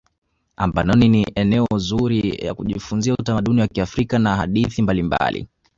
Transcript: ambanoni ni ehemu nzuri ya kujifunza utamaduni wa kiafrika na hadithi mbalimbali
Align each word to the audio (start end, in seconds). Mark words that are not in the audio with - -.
ambanoni 0.55 1.09
ni 1.09 1.27
ehemu 1.35 1.67
nzuri 1.75 2.29
ya 2.45 2.53
kujifunza 2.53 3.13
utamaduni 3.13 3.61
wa 3.61 3.67
kiafrika 3.67 4.19
na 4.19 4.35
hadithi 4.35 4.81
mbalimbali 4.81 5.47